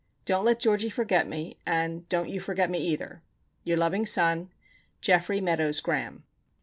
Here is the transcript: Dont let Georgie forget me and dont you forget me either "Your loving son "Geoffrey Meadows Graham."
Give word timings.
Dont 0.25 0.43
let 0.43 0.59
Georgie 0.59 0.89
forget 0.89 1.27
me 1.27 1.53
and 1.63 2.09
dont 2.09 2.27
you 2.27 2.39
forget 2.39 2.71
me 2.71 2.79
either 2.79 3.21
"Your 3.63 3.77
loving 3.77 4.07
son 4.07 4.49
"Geoffrey 4.99 5.41
Meadows 5.41 5.79
Graham." 5.79 6.23